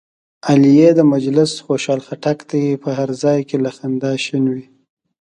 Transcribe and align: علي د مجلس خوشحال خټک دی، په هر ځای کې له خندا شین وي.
علي 0.49 0.77
د 0.97 0.99
مجلس 1.13 1.51
خوشحال 1.65 1.99
خټک 2.07 2.37
دی، 2.49 2.65
په 2.83 2.89
هر 2.97 3.09
ځای 3.23 3.39
کې 3.49 3.57
له 3.65 3.69
خندا 3.77 4.11
شین 4.25 4.45
وي. 4.53 4.65